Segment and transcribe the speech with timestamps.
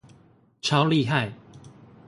[0.63, 1.31] 超厲害